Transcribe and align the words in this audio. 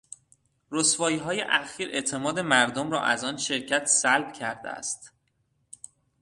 رسواییهای 0.71 1.41
اخیر 1.41 1.89
اعتماد 1.91 2.39
مردم 2.39 2.91
را 2.91 3.01
از 3.03 3.23
آن 3.23 3.37
شرکت 3.37 3.85
سلب 3.85 4.33
کرده 4.33 4.69
است. 4.69 5.13